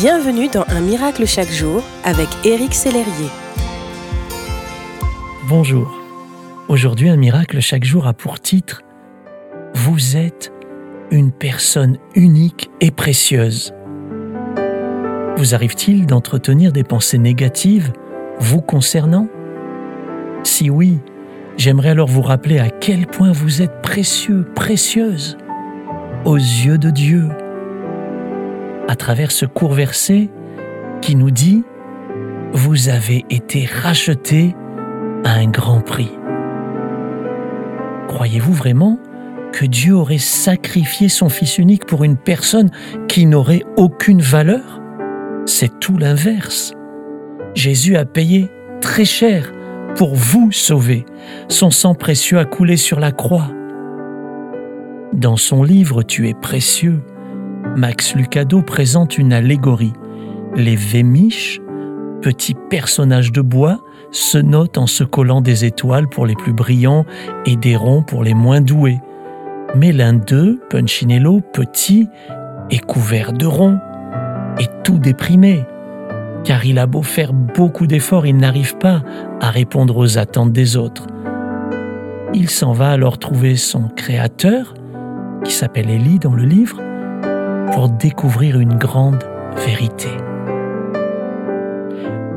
[0.00, 3.30] Bienvenue dans Un miracle chaque jour avec Éric Sellerier.
[5.48, 5.92] Bonjour.
[6.68, 8.82] Aujourd'hui, Un miracle chaque jour a pour titre
[9.74, 10.52] Vous êtes
[11.10, 13.74] une personne unique et précieuse.
[15.36, 17.92] Vous arrive-t-il d'entretenir des pensées négatives
[18.38, 19.26] vous concernant?
[20.44, 21.00] Si oui,
[21.56, 25.36] j'aimerais alors vous rappeler à quel point vous êtes précieux, précieuse
[26.24, 27.30] aux yeux de Dieu
[28.88, 30.30] à travers ce court verset
[31.00, 31.62] qui nous dit
[32.52, 34.56] Vous avez été rachetés
[35.24, 36.10] à un grand prix.
[38.08, 38.98] Croyez-vous vraiment
[39.52, 42.70] que Dieu aurait sacrifié son Fils unique pour une personne
[43.06, 44.80] qui n'aurait aucune valeur?
[45.46, 46.72] C'est tout l'inverse.
[47.54, 48.50] Jésus a payé
[48.80, 49.52] très cher
[49.96, 51.04] pour vous sauver.
[51.48, 53.50] Son sang précieux a coulé sur la croix.
[55.12, 57.00] Dans son livre Tu es précieux,
[57.76, 59.92] Max Lucado présente une allégorie.
[60.56, 61.60] Les Vémiches,
[62.22, 63.80] petits personnages de bois,
[64.10, 67.04] se notent en se collant des étoiles pour les plus brillants
[67.46, 68.98] et des ronds pour les moins doués.
[69.76, 72.08] Mais l'un d'eux, Punchinello, petit,
[72.70, 73.78] est couvert de ronds
[74.58, 75.64] et tout déprimé.
[76.44, 79.02] Car il a beau faire beaucoup d'efforts, il n'arrive pas
[79.40, 81.06] à répondre aux attentes des autres.
[82.34, 84.74] Il s'en va alors trouver son créateur,
[85.44, 86.80] qui s'appelle Élie dans le livre,
[87.72, 89.22] pour découvrir une grande
[89.56, 90.08] vérité.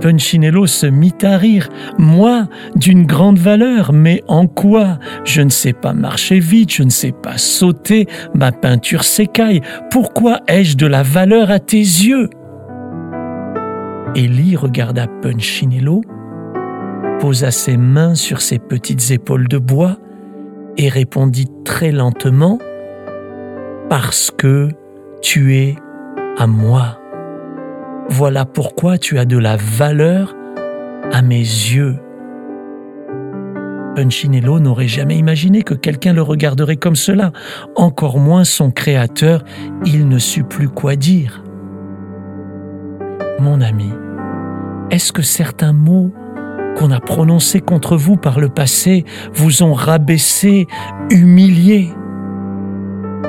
[0.00, 1.68] Punchinello se mit à rire.
[1.98, 4.98] Moi, d'une grande valeur, mais en quoi?
[5.24, 9.60] Je ne sais pas marcher vite, je ne sais pas sauter, ma peinture s'écaille.
[9.90, 12.30] Pourquoi ai-je de la valeur à tes yeux?
[14.16, 16.00] Élie regarda Punchinello,
[17.20, 19.98] posa ses mains sur ses petites épaules de bois
[20.76, 22.58] et répondit très lentement
[23.88, 24.70] Parce que
[25.20, 25.76] tu es
[26.38, 26.98] à moi.
[28.08, 30.34] Voilà pourquoi tu as de la valeur
[31.12, 31.96] à mes yeux.
[33.94, 37.32] Punchinello n'aurait jamais imaginé que quelqu'un le regarderait comme cela,
[37.76, 39.44] encore moins son créateur,
[39.84, 41.42] il ne sut plus quoi dire.
[43.40, 43.90] Mon ami,
[44.90, 46.12] est-ce que certains mots
[46.76, 50.66] qu'on a prononcés contre vous par le passé vous ont rabaissé,
[51.10, 51.90] humilié?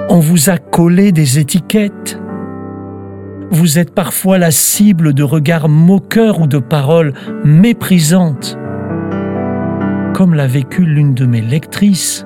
[0.10, 2.20] On vous a collé des étiquettes.
[3.52, 7.14] Vous êtes parfois la cible de regards moqueurs ou de paroles
[7.44, 8.58] méprisantes.
[10.14, 12.26] Comme l'a vécu l'une de mes lectrices.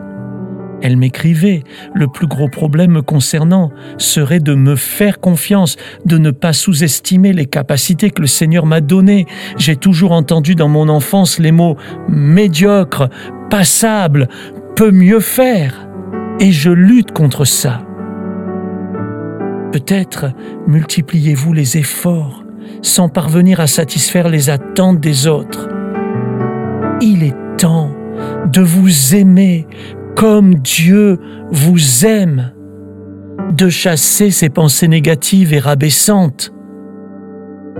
[0.81, 1.63] Elle m'écrivait,
[1.93, 7.33] le plus gros problème me concernant serait de me faire confiance, de ne pas sous-estimer
[7.33, 9.25] les capacités que le Seigneur m'a données.
[9.57, 11.77] J'ai toujours entendu dans mon enfance les mots
[12.09, 13.09] médiocre,
[13.49, 14.27] passable,
[14.75, 15.84] peut mieux faire
[16.39, 17.81] et je lutte contre ça.
[19.71, 20.27] Peut-être
[20.67, 22.43] multipliez-vous les efforts
[22.81, 25.69] sans parvenir à satisfaire les attentes des autres.
[27.01, 27.91] Il est temps
[28.51, 29.67] de vous aimer
[30.15, 31.19] comme Dieu
[31.51, 32.53] vous aime,
[33.51, 36.53] de chasser ces pensées négatives et rabaissantes,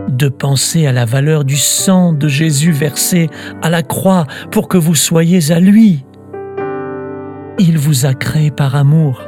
[0.10, 3.30] de penser à la valeur du sang de Jésus versé
[3.62, 6.06] à la croix pour que vous soyez à lui,
[7.58, 9.22] il vous a créé par amour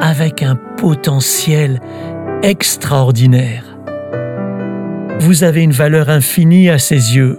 [0.00, 1.80] avec un potentiel
[2.42, 3.64] extraordinaire.
[5.20, 7.38] Vous avez une valeur infinie à ses yeux.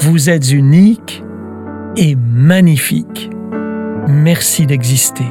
[0.00, 1.24] Vous êtes unique
[1.96, 3.30] et magnifique.
[4.06, 5.26] Merci d'exister.